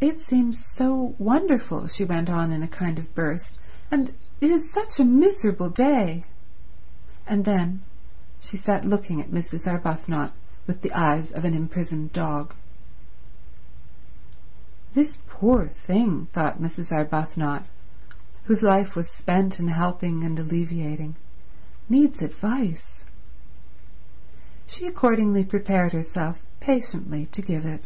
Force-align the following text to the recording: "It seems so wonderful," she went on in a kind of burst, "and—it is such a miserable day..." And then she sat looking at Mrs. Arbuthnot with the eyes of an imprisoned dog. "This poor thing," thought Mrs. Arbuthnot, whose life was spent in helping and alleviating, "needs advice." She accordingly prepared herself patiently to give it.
"It 0.00 0.20
seems 0.20 0.62
so 0.62 1.14
wonderful," 1.18 1.86
she 1.86 2.04
went 2.04 2.28
on 2.28 2.50
in 2.52 2.62
a 2.64 2.68
kind 2.68 2.98
of 2.98 3.14
burst, 3.14 3.58
"and—it 3.92 4.50
is 4.50 4.68
such 4.70 4.98
a 5.00 5.04
miserable 5.04 5.70
day..." 5.70 6.24
And 7.28 7.44
then 7.44 7.80
she 8.40 8.56
sat 8.56 8.84
looking 8.84 9.20
at 9.20 9.30
Mrs. 9.30 9.68
Arbuthnot 9.70 10.32
with 10.66 10.82
the 10.82 10.92
eyes 10.92 11.30
of 11.32 11.44
an 11.44 11.54
imprisoned 11.54 12.12
dog. 12.12 12.54
"This 14.94 15.20
poor 15.28 15.68
thing," 15.68 16.26
thought 16.32 16.60
Mrs. 16.60 16.90
Arbuthnot, 16.92 17.64
whose 18.46 18.62
life 18.64 18.96
was 18.96 19.08
spent 19.08 19.58
in 19.60 19.68
helping 19.68 20.22
and 20.24 20.36
alleviating, 20.38 21.14
"needs 21.88 22.20
advice." 22.20 23.04
She 24.66 24.86
accordingly 24.88 25.44
prepared 25.44 25.92
herself 25.92 26.42
patiently 26.60 27.26
to 27.26 27.40
give 27.40 27.64
it. 27.64 27.84